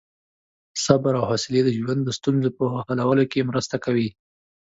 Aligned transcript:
صبر 0.85 1.13
او 1.19 1.25
حوصلې 1.29 1.61
د 1.63 1.69
ژوند 1.77 2.01
د 2.05 2.09
ستونزو 2.17 2.49
په 2.57 2.63
حلولو 2.87 3.23
کې 3.31 3.47
مرسته 3.49 3.75
کوي. 3.85 4.09